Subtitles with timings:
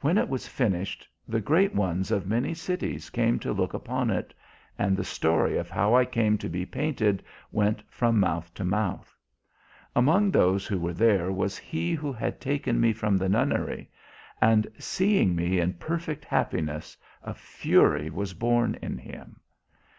[0.00, 4.32] "When it was finished the great ones of many cities came to look upon it,
[4.78, 9.14] and the story of how I came to be painted went from mouth to mouth.
[9.94, 13.90] Among those who were there was he who had taken me from the nunnery,
[14.40, 19.40] and, seeing me in perfect happiness, a fury was born in him.